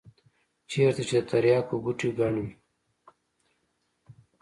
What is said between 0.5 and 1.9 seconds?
چېرته چې د ترياکو